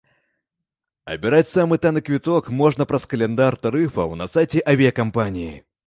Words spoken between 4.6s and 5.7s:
авіякампаніі.